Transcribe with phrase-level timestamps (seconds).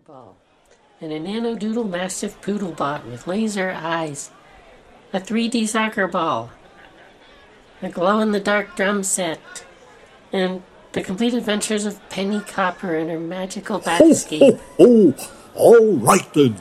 [0.00, 0.36] ball,
[1.00, 4.30] and a nanodoodle mastiff poodle bot with laser eyes,
[5.12, 6.50] a 3D soccer ball,
[7.82, 9.64] a glow in the dark drum set,
[10.32, 14.58] and the complete adventures of Penny Copper and her magical bat Oh, escape.
[14.78, 15.14] ho, ho!
[15.54, 16.56] All right then.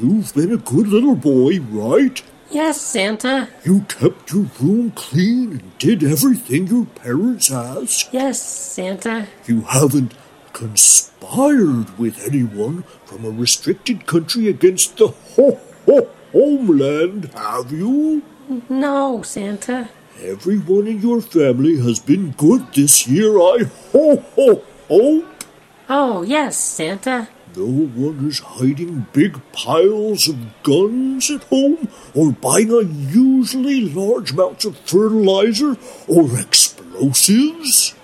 [0.00, 2.22] You've been a good little boy, right?
[2.50, 3.48] Yes, Santa.
[3.64, 8.08] You kept your room clean and did everything your parents asked.
[8.12, 9.26] Yes, Santa.
[9.46, 10.14] You haven't
[10.52, 18.22] conspired with anyone from a restricted country against the ho ho homeland, have you?
[18.68, 19.88] No, Santa.
[20.20, 25.44] Everyone in your family has been good this year, I ho ho hope.
[25.88, 27.28] Oh, yes, Santa.
[27.56, 34.64] No one is hiding big piles of guns at home or buying unusually large amounts
[34.64, 35.76] of fertilizer
[36.08, 37.94] or explosives.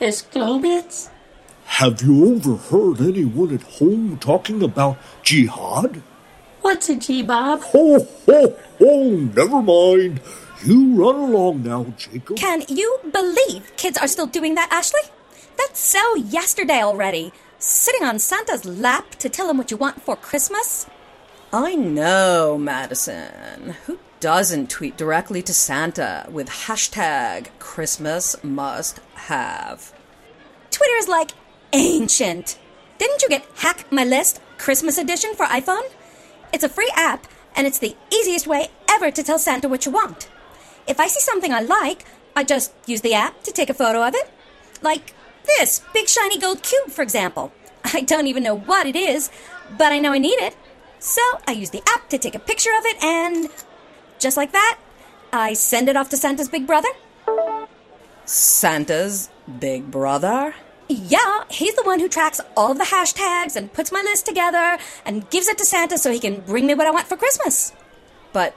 [0.00, 1.08] Explobits?
[1.82, 6.00] Have you overheard anyone at home talking about jihad?
[6.60, 7.60] What's a G-Bob?
[7.60, 10.20] Ho, ho, ho, never mind.
[10.64, 12.36] You run along now, Jacob.
[12.36, 15.00] Can you believe kids are still doing that, Ashley?
[15.58, 17.32] That's so yesterday already.
[17.58, 20.86] Sitting on Santa's lap to tell him what you want for Christmas?
[21.52, 23.74] I know, Madison.
[23.86, 29.92] Who doesn't tweet directly to Santa with hashtag Christmas must have?
[30.70, 31.32] Twitter is like
[31.72, 32.58] ancient.
[32.98, 35.88] Didn't you get Hack My List Christmas edition for iPhone?
[36.52, 39.92] It's a free app, and it's the easiest way ever to tell Santa what you
[39.92, 40.28] want.
[40.86, 42.04] If I see something I like,
[42.36, 44.30] I just use the app to take a photo of it.
[44.82, 45.14] Like
[45.46, 47.52] this big shiny gold cube, for example.
[47.84, 49.30] I don't even know what it is,
[49.76, 50.56] but I know I need it.
[50.98, 53.48] So I use the app to take a picture of it, and
[54.18, 54.78] just like that,
[55.32, 56.88] I send it off to Santa's big brother.
[58.24, 60.54] Santa's big brother?
[60.92, 64.76] Yeah, he's the one who tracks all of the hashtags and puts my list together
[65.06, 67.72] and gives it to Santa so he can bring me what I want for Christmas.
[68.32, 68.54] But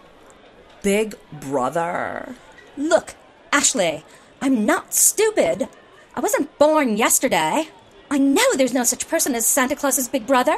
[0.84, 2.36] big brother?
[2.76, 3.16] Look,
[3.54, 4.04] Ashley,
[4.42, 5.70] I'm not stupid.
[6.14, 7.70] I wasn't born yesterday.
[8.12, 10.58] I know there's no such person as Santa Claus's big brother.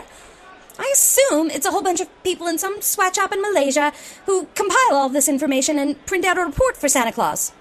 [0.80, 3.94] I assume it's a whole bunch of people in some sweatshop in Malaysia
[4.26, 7.52] who compile all this information and print out a report for Santa Claus.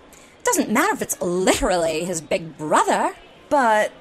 [0.40, 3.14] It Doesn't matter if it's literally his big brother.
[3.48, 3.92] But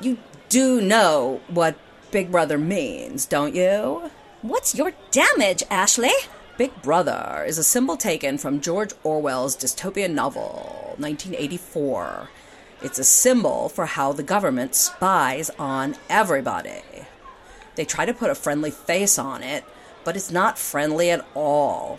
[0.00, 0.18] you
[0.48, 1.76] do know what
[2.10, 4.10] big brother means, don't you?
[4.42, 6.12] What's your damage, Ashley?
[6.56, 12.28] Big Brother is a symbol taken from George Orwell's dystopian novel, 1984.
[12.82, 16.82] It's a symbol for how the government spies on everybody.
[17.76, 19.64] They try to put a friendly face on it,
[20.04, 21.98] but it's not friendly at all.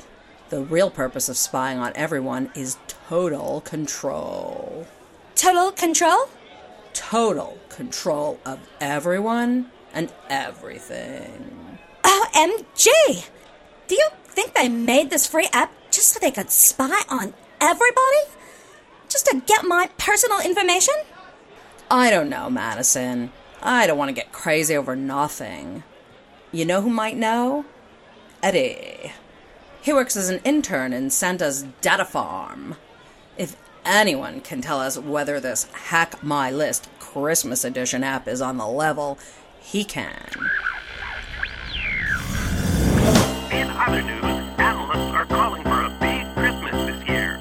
[0.50, 4.86] The real purpose of spying on everyone is total control.
[5.34, 6.30] Total control?
[7.02, 11.80] Total control of everyone and everything.
[12.04, 13.28] OMG!
[13.88, 18.24] Do you think they made this free app just so they could spy on everybody?
[19.10, 20.94] Just to get my personal information?
[21.90, 23.32] I don't know, Madison.
[23.64, 25.84] I don't want to get crazy over nothing.
[26.52, 27.66] You know who might know?
[28.44, 29.12] Eddie.
[29.82, 32.76] He works as an intern in Santa's data farm.
[33.38, 38.58] If anyone can tell us whether this Hack My List Christmas Edition app is on
[38.58, 39.18] the level,
[39.60, 40.30] he can.
[43.52, 44.24] In other news,
[44.60, 47.40] analysts are calling for a big Christmas this year.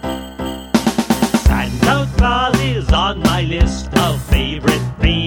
[1.44, 5.19] Santa Claus is on my list of favorite famous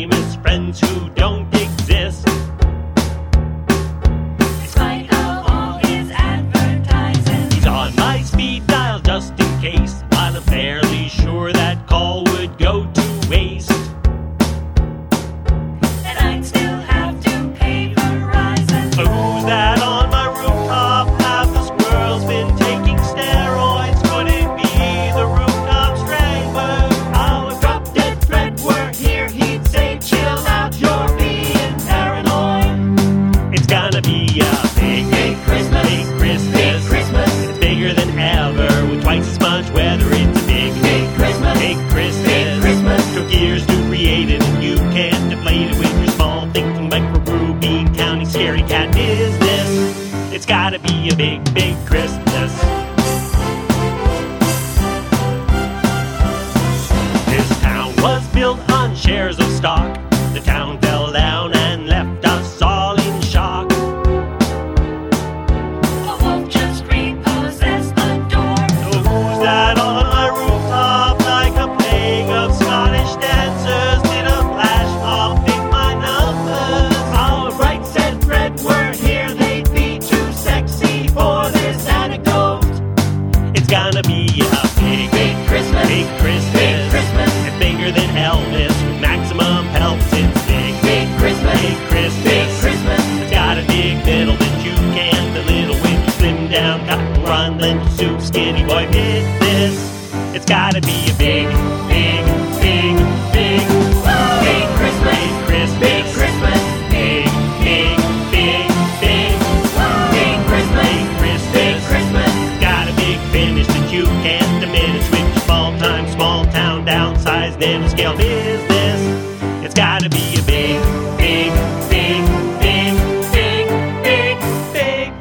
[117.54, 119.66] downsized nail scale business.
[119.66, 120.82] It's gotta be a big,
[121.18, 121.52] big,
[121.90, 122.26] big,
[122.60, 122.98] big,
[123.32, 123.68] big,
[124.04, 124.40] big,
[124.74, 125.14] big.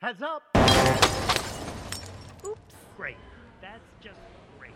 [0.00, 0.42] Heads up.
[2.44, 2.60] Oops.
[2.96, 3.16] Great.
[3.60, 4.18] That's just
[4.58, 4.72] great.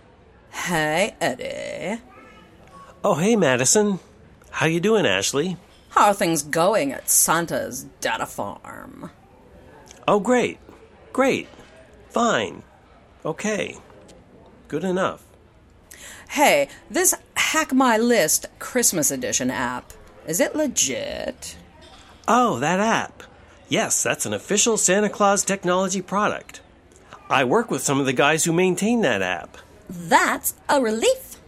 [0.51, 2.01] Hey, Eddie.
[3.05, 4.01] Oh, hey, Madison.
[4.51, 5.57] How you doing, Ashley?
[5.91, 9.11] How are things going at Santa's data farm?
[10.09, 10.59] Oh, great.
[11.13, 11.49] Great.
[12.11, 12.63] Fine.
[13.25, 13.77] Okay.
[14.69, 15.26] Good enough.
[16.37, 19.95] Hey, this Hack My List Christmas Edition app,
[20.27, 21.57] is it legit?
[22.29, 23.23] Oh, that app.
[23.71, 26.61] Yes, that's an official Santa Claus technology product.
[27.31, 29.57] I work with some of the guys who maintain that app.
[29.89, 31.41] That's a relief.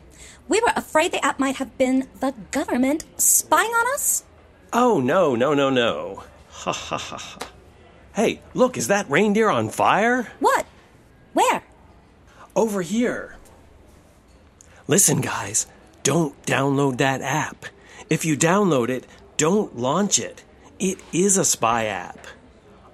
[0.49, 4.25] We were afraid the app might have been the government spying on us.
[4.73, 6.23] Oh, no, no, no, no.
[6.49, 7.39] Ha ha ha ha.
[8.15, 10.33] Hey, look, is that reindeer on fire?
[10.41, 10.65] What?
[11.35, 11.63] Where?
[12.57, 13.38] Over here.
[14.91, 15.67] Listen, guys,
[16.03, 17.67] don't download that app.
[18.09, 19.05] If you download it,
[19.37, 20.43] don't launch it.
[20.79, 22.27] It is a spy app.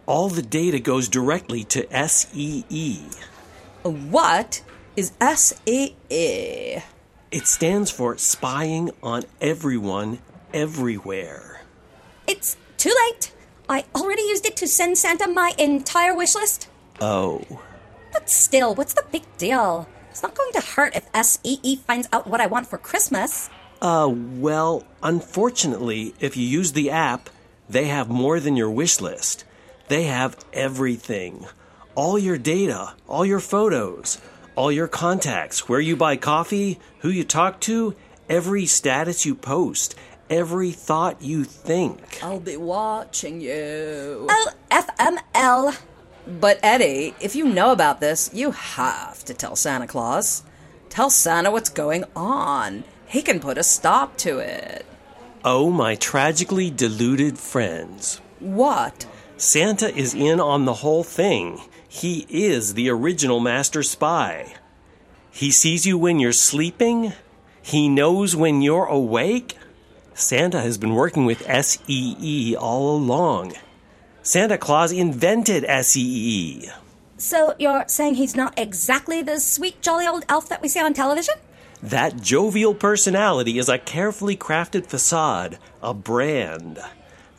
[0.04, 3.06] All the data goes directly to SEE.
[3.84, 4.62] What
[4.96, 5.94] is SEE?
[7.30, 10.18] It stands for Spying on Everyone,
[10.52, 11.62] Everywhere.
[12.26, 13.32] It's too late.
[13.68, 16.68] I already used it to send Santa my entire wish list.
[17.00, 17.44] Oh.
[18.12, 19.88] But still, what's the big deal?
[20.14, 23.50] It's not going to hurt if SEE finds out what I want for Christmas.
[23.82, 27.28] Uh, well, unfortunately, if you use the app,
[27.68, 29.44] they have more than your wish list.
[29.88, 31.46] They have everything
[31.96, 34.20] all your data, all your photos,
[34.54, 37.96] all your contacts, where you buy coffee, who you talk to,
[38.28, 39.96] every status you post,
[40.30, 42.22] every thought you think.
[42.22, 44.28] I'll be watching you.
[44.30, 45.76] Oh, FML.
[46.26, 50.42] But Eddie, if you know about this, you have to tell Santa Claus.
[50.88, 52.84] Tell Santa what's going on.
[53.06, 54.86] He can put a stop to it.
[55.44, 58.20] Oh, my tragically deluded friends.
[58.40, 59.06] What?
[59.36, 61.60] Santa is in on the whole thing.
[61.86, 64.54] He is the original master spy.
[65.30, 67.12] He sees you when you're sleeping.
[67.60, 69.58] He knows when you're awake.
[70.14, 73.54] Santa has been working with SEE all along.
[74.26, 76.70] Santa Claus invented E SEE.
[77.18, 80.94] So you're saying he's not exactly the sweet, jolly old elf that we see on
[80.94, 81.34] television?
[81.82, 86.78] That jovial personality is a carefully crafted facade, a brand.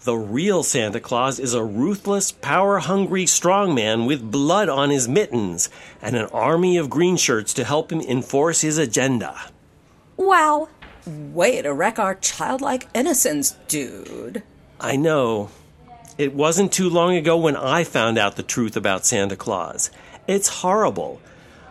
[0.03, 5.69] The real Santa Claus is a ruthless, power hungry strongman with blood on his mittens
[6.03, 9.35] and an army of green shirts to help him enforce his agenda.
[10.17, 10.69] Wow.
[11.07, 14.43] Way to wreck our childlike innocence, dude.
[14.79, 15.49] I know.
[16.17, 19.91] It wasn't too long ago when I found out the truth about Santa Claus.
[20.27, 21.19] It's horrible.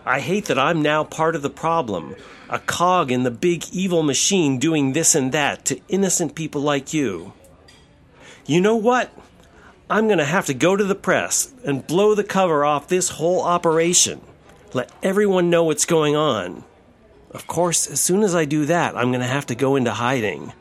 [0.04, 2.14] I hate that I'm now part of the problem,
[2.50, 6.92] a cog in the big evil machine doing this and that to innocent people like
[6.92, 7.32] you.
[8.44, 9.10] You know what?
[9.88, 13.08] I'm going to have to go to the press and blow the cover off this
[13.10, 14.20] whole operation.
[14.74, 16.64] Let everyone know what's going on.
[17.30, 19.92] Of course, as soon as I do that, I'm going to have to go into
[19.92, 20.52] hiding.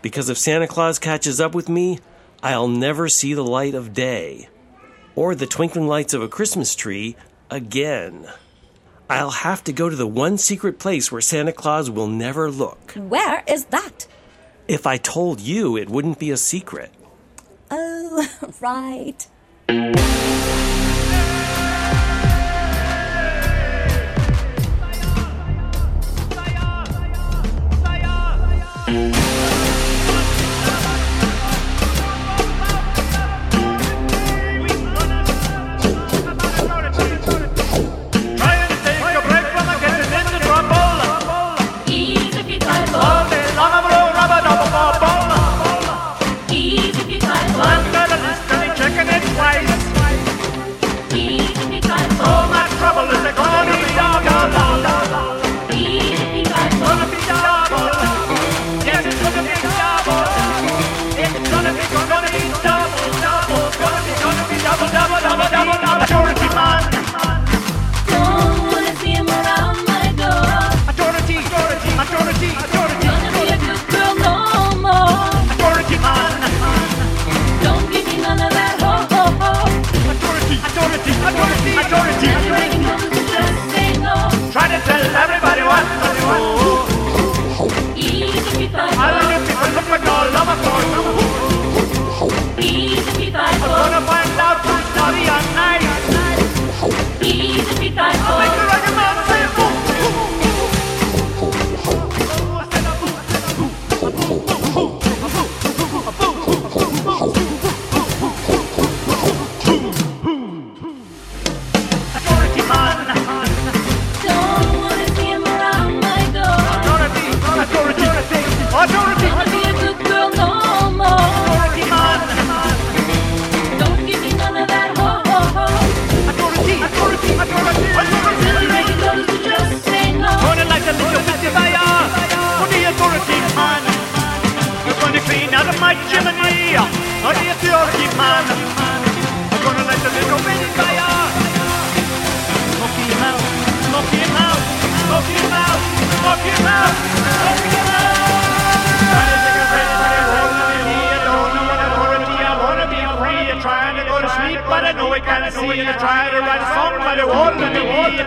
[0.00, 1.98] Because if Santa Claus catches up with me,
[2.42, 4.48] I'll never see the light of day
[5.14, 7.14] or the twinkling lights of a Christmas tree
[7.50, 8.26] again.
[9.08, 12.92] I'll have to go to the one secret place where Santa Claus will never look.
[12.92, 14.08] Where is that?
[14.66, 16.92] If I told you, it wouldn't be a secret.
[17.70, 18.26] Oh,
[18.60, 19.26] right.
[28.92, 29.21] Trying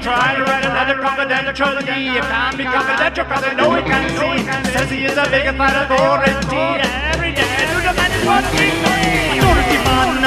[0.06, 0.12] me.
[0.12, 2.18] I try to write another confidential key.
[2.18, 4.46] It can't be confidential, cause I know I can't see.
[4.72, 6.86] Says he is a big fat authority.
[7.10, 9.42] Every day, man is what we me.
[9.42, 10.22] Authority man.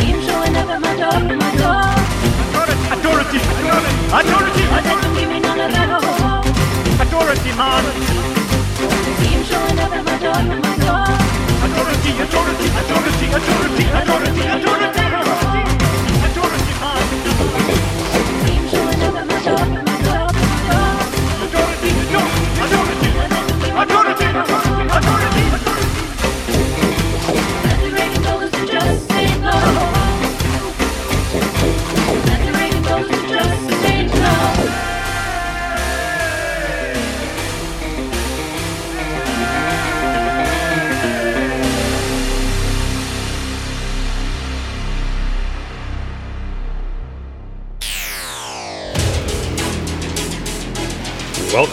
[0.00, 1.92] See him showing up at my door, my door.
[2.92, 3.38] Authority,
[4.12, 5.88] authority, But they don't give me none of that.
[5.92, 6.40] Oh,
[7.04, 7.84] authority man.
[9.20, 11.04] See him showing up at my door, my door.
[11.68, 15.11] Authority, authority, authority, authority, authority, authority, authority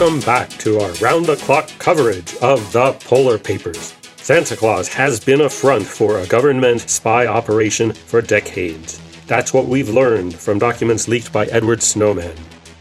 [0.00, 3.94] Welcome back to our round the clock coverage of the Polar Papers.
[4.16, 8.98] Santa Claus has been a front for a government spy operation for decades.
[9.26, 12.34] That's what we've learned from documents leaked by Edward Snowman.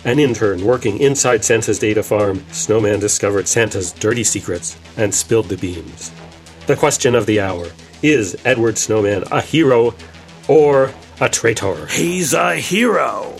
[0.05, 5.57] An intern working inside Santa's data farm, Snowman discovered Santa's dirty secrets and spilled the
[5.57, 6.13] beans.
[6.67, 7.67] The question of the hour
[8.01, 9.93] is Edward Snowman a hero
[10.47, 11.85] or a traitor?
[11.87, 13.35] He's a hero.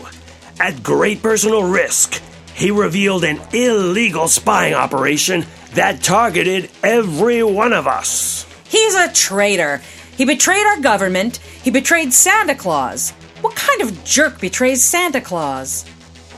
[0.60, 2.22] At great personal risk,
[2.60, 8.46] he revealed an illegal spying operation that targeted every one of us.
[8.68, 9.82] He's a traitor.
[10.18, 11.38] He betrayed our government.
[11.38, 13.12] He betrayed Santa Claus.
[13.40, 15.86] What kind of jerk betrays Santa Claus?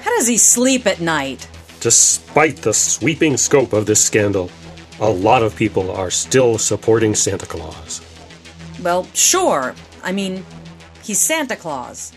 [0.02, 1.48] How does he sleep at night?
[1.80, 4.52] Despite the sweeping scope of this scandal,
[5.00, 8.00] a lot of people are still supporting Santa Claus.
[8.84, 9.74] Well, sure.
[10.04, 10.46] I mean,
[11.02, 12.14] he's Santa Claus.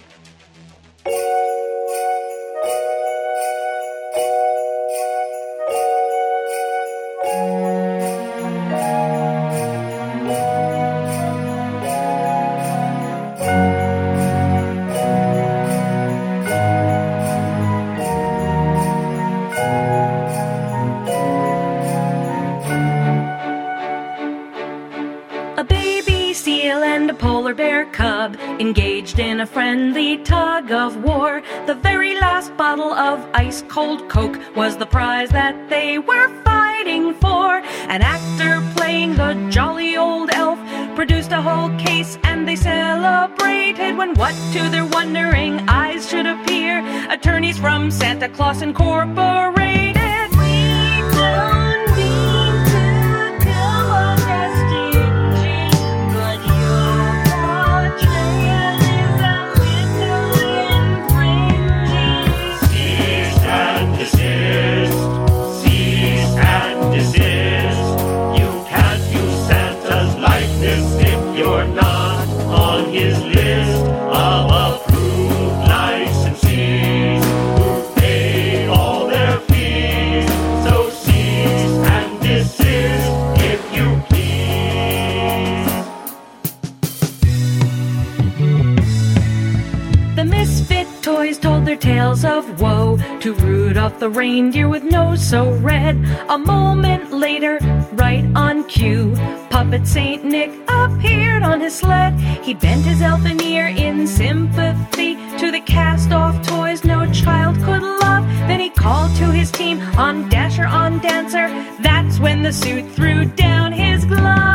[28.64, 31.42] Engaged in a friendly tug of war.
[32.75, 37.59] Bottle of ice cold Coke was the prize that they were fighting for.
[37.87, 40.59] An actor playing the jolly old elf
[40.97, 46.83] produced a whole case and they celebrated when what to their wondering eyes should appear.
[47.11, 49.53] Attorneys from Santa Claus Incorporated.
[49.53, 49.53] We
[93.25, 95.97] to Rudolph the reindeer with nose so red.
[96.28, 97.59] A moment later,
[97.93, 99.14] right on cue,
[99.49, 102.12] puppet Saint Nick appeared on his sled.
[102.43, 108.26] He bent his elfin ear in sympathy to the cast-off toys no child could love.
[108.47, 111.49] Then he called to his team on Dasher, on Dancer.
[111.81, 114.53] That's when the suit threw down his glove.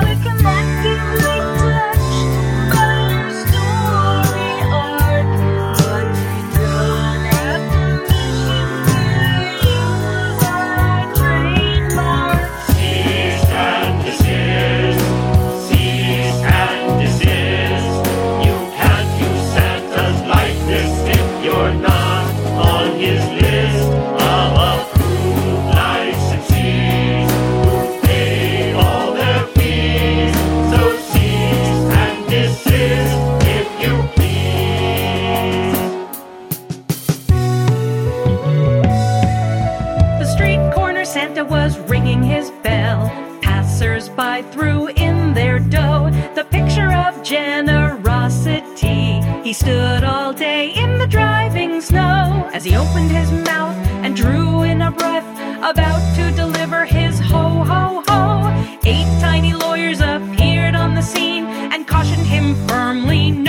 [62.68, 63.49] Firmly no,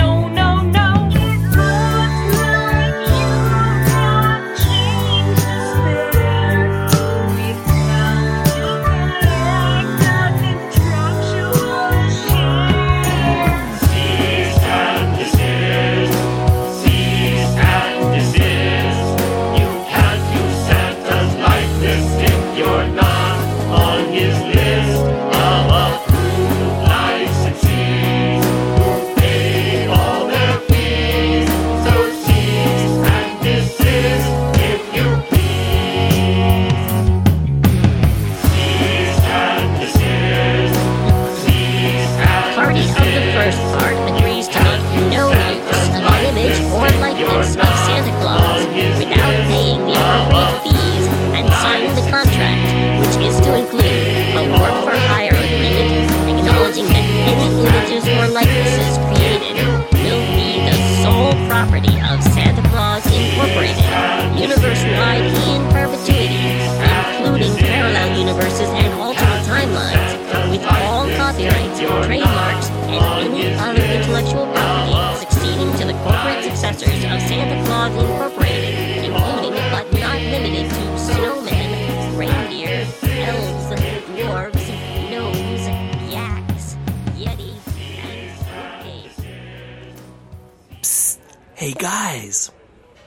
[91.81, 92.51] guys,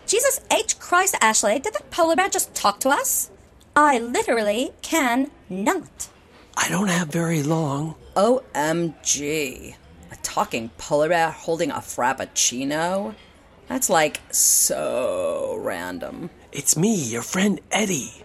[0.05, 0.81] Jesus H.
[0.81, 3.31] Christ, Ashley, did that polar bear just talk to us?
[3.77, 6.09] I literally can not.
[6.57, 7.95] I don't have very long.
[8.17, 9.77] OMG.
[10.11, 13.15] A talking polar bear holding a frappuccino?
[13.69, 16.31] That's like so random.
[16.51, 18.25] It's me, your friend Eddie.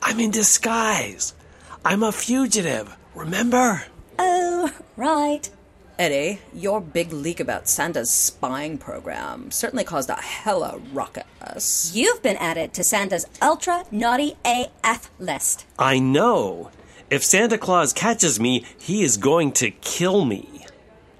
[0.00, 1.34] I'm in disguise.
[1.84, 3.82] I'm a fugitive, remember?
[4.16, 5.50] Oh, right.
[6.00, 11.92] Eddie, your big leak about Santa's spying program certainly caused a hella ruckus.
[11.94, 15.66] You've been added to Santa's ultra naughty AF list.
[15.78, 16.70] I know.
[17.10, 20.64] If Santa Claus catches me, he is going to kill me.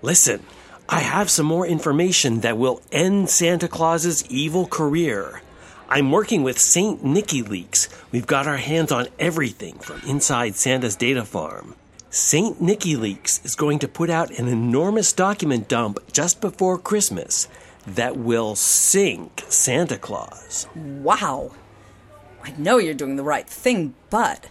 [0.00, 0.42] Listen,
[0.88, 5.42] I have some more information that will end Santa Claus's evil career.
[5.90, 7.04] I'm working with St.
[7.04, 7.90] Nicky Leaks.
[8.12, 11.74] We've got our hands on everything from inside Santa's data farm.
[12.12, 12.60] St.
[12.60, 17.46] Nicky Leaks is going to put out an enormous document dump just before Christmas
[17.86, 20.66] that will sink Santa Claus.
[20.74, 21.52] Wow.
[22.42, 24.48] I know you're doing the right thing, but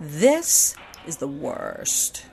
[0.00, 0.74] this
[1.06, 2.24] is the worst.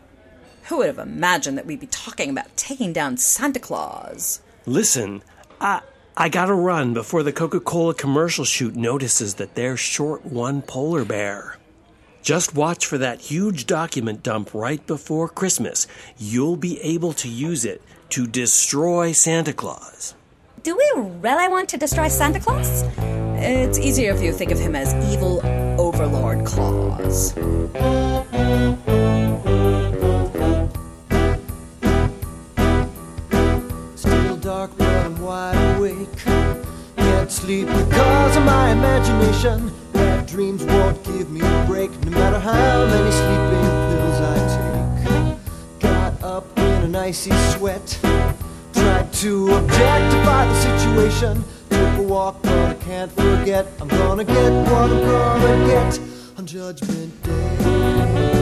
[0.70, 4.42] Who would have imagined that we'd be talking about taking down Santa Claus?
[4.65, 5.24] Listen,
[5.60, 5.82] I
[6.15, 11.59] I gotta run before the Coca-Cola commercial shoot notices that they're short one polar bear.
[12.30, 15.88] Just watch for that huge document dump right before Christmas.
[16.15, 20.13] You'll be able to use it to destroy Santa Claus.
[20.62, 22.84] Do we really want to destroy Santa Claus?
[23.42, 25.42] It's easier if you think of him as evil
[25.82, 27.32] overlord Claus.
[33.96, 36.15] Still dark, but I'm wide awake.
[36.96, 39.79] Can't sleep because of my imagination.
[40.30, 45.80] Dreams won't give me a break, no matter how many sleeping pills I take.
[45.80, 48.00] Got up in an icy sweat.
[48.74, 51.44] Tried to objectify the situation.
[51.72, 53.65] Took a walk, but I can't forget.
[53.82, 56.00] I'm gonna get what I'm gonna get
[56.38, 58.38] on Judgment Day.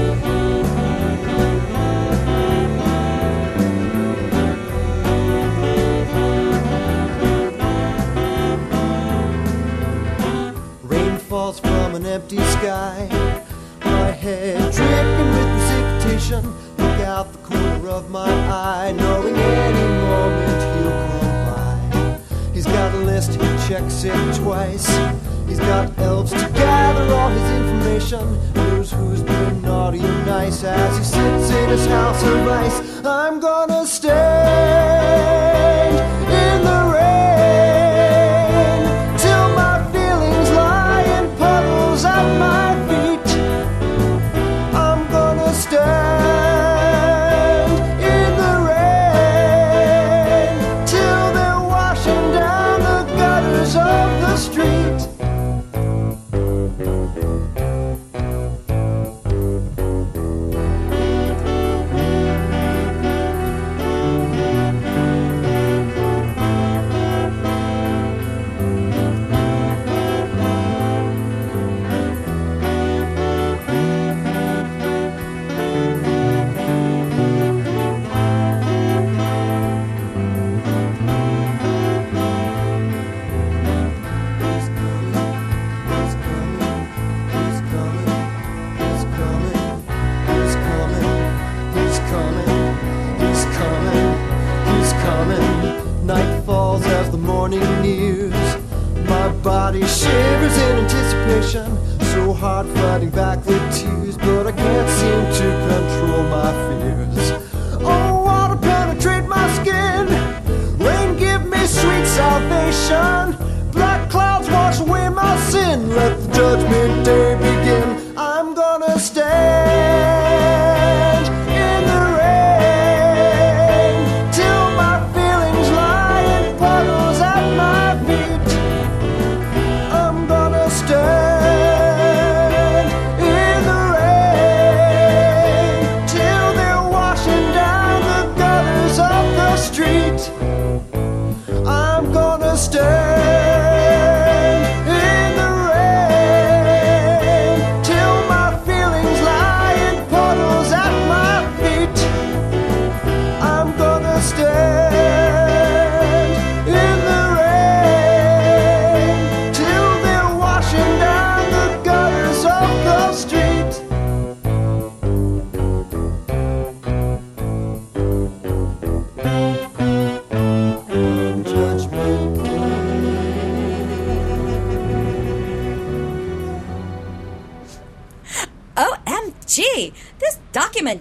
[112.88, 117.27] Black clouds wash away my sin, let the judgment day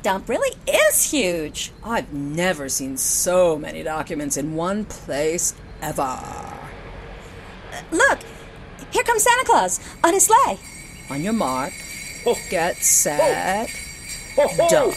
[0.06, 1.72] dump really is huge.
[1.82, 6.00] I've never seen so many documents in one place ever.
[6.00, 6.68] Uh,
[7.90, 8.20] look,
[8.92, 10.60] here comes Santa Claus on his sleigh.
[11.10, 11.72] On your mark,
[12.24, 12.38] oh.
[12.50, 13.68] get set,
[14.38, 14.46] oh.
[14.48, 14.94] Oh, dump.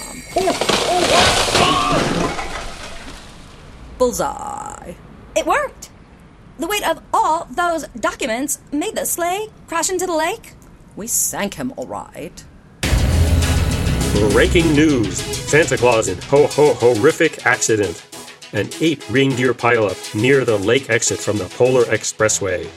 [3.97, 4.93] Bullseye.
[5.35, 5.89] It worked.
[6.59, 10.53] The weight of all those documents made the sleigh crash into the lake.
[10.95, 12.45] We sank him all right.
[14.31, 18.05] Breaking news Santa Claus in ho ho horrific accident.
[18.53, 22.67] An eight reindeer pileup near the lake exit from the Polar Expressway.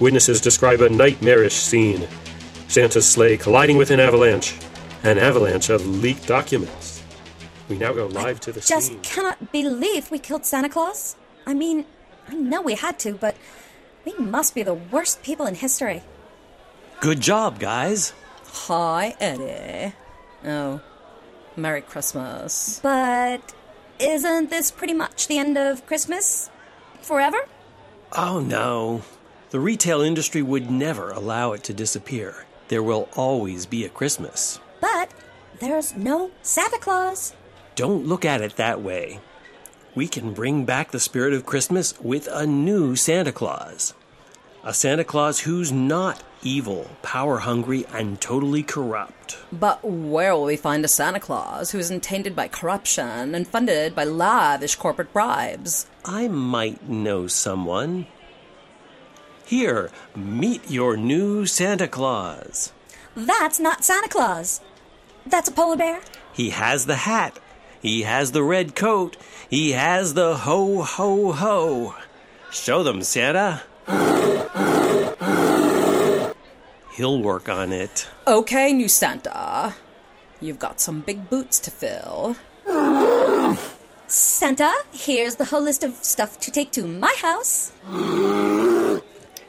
[0.00, 2.06] Witnesses describe a nightmarish scene.
[2.68, 4.54] Santa's sleigh colliding with an avalanche.
[5.04, 7.02] An avalanche of leaked documents.
[7.68, 8.76] We now go live to the scene.
[8.76, 9.00] Just scene.
[9.00, 11.16] cannot believe we killed Santa Claus.
[11.46, 11.86] I mean,
[12.28, 13.36] I know we had to, but
[14.04, 16.02] we must be the worst people in history.
[17.00, 18.12] Good job, guys.
[18.44, 19.94] Hi, Eddie.
[20.44, 20.80] Oh,
[21.56, 22.80] Merry Christmas.
[22.82, 23.54] But
[23.98, 26.50] isn't this pretty much the end of Christmas?
[27.00, 27.38] Forever?
[28.16, 29.02] Oh no.
[29.50, 32.46] The retail industry would never allow it to disappear.
[32.68, 34.60] There will always be a Christmas.
[34.80, 35.12] But
[35.60, 37.34] there's no Santa Claus.
[37.74, 39.20] Don't look at it that way.
[39.94, 43.94] We can bring back the spirit of Christmas with a new Santa Claus.
[44.64, 49.38] A Santa Claus who's not evil, power hungry, and totally corrupt.
[49.52, 53.94] But where will we find a Santa Claus who isn't tainted by corruption and funded
[53.94, 55.86] by lavish corporate bribes?
[56.04, 58.06] I might know someone.
[59.44, 62.72] Here, meet your new Santa Claus.
[63.14, 64.60] That's not Santa Claus.
[65.26, 66.00] That's a polar bear.
[66.32, 67.38] He has the hat.
[67.80, 69.16] He has the red coat.
[69.50, 71.94] He has the ho ho ho.
[72.50, 73.62] Show them, Santa.
[77.02, 78.08] He'll work on it.
[78.28, 79.74] Okay, new Santa.
[80.40, 82.36] You've got some big boots to fill.
[84.06, 87.72] Santa, here's the whole list of stuff to take to my house.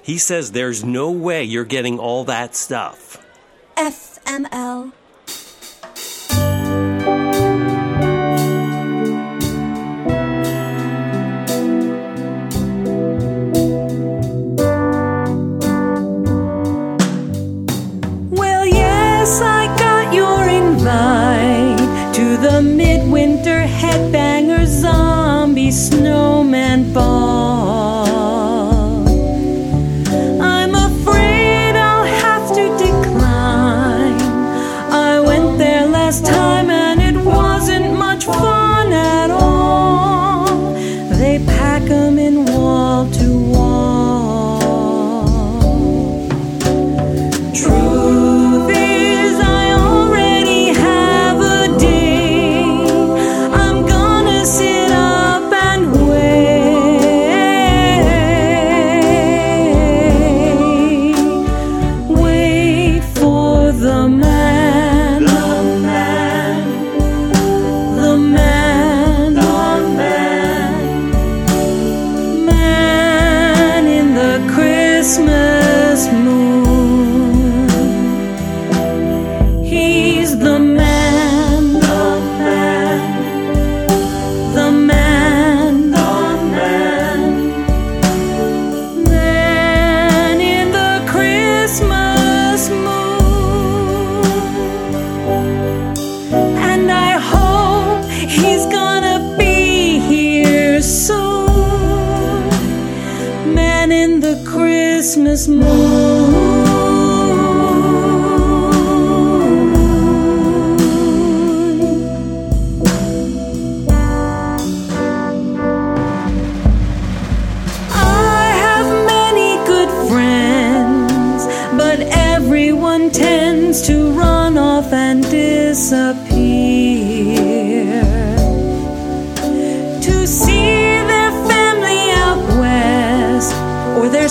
[0.01, 3.23] He says there's no way you're getting all that stuff.
[3.77, 4.91] FML.
[22.43, 27.32] The midwinter headbanger zombie snowman ball.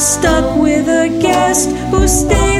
[0.02, 2.51] stuck with a guest who stayed.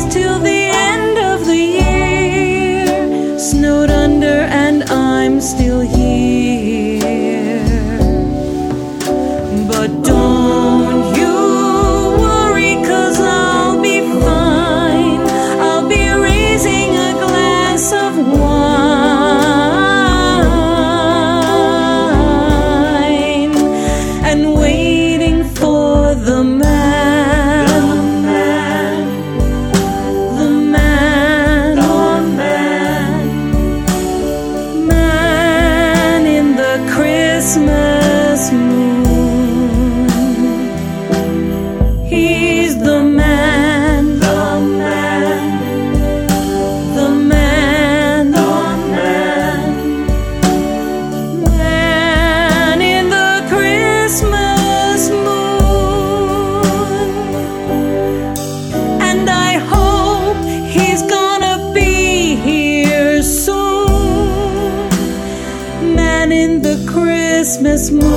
[67.53, 68.09] Christmas morn.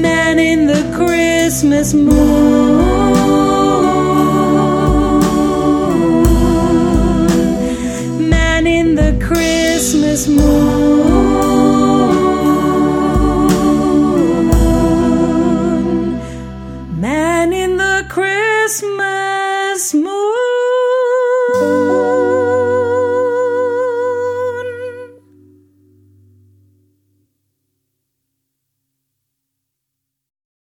[0.00, 2.33] Man in the Christmas morn.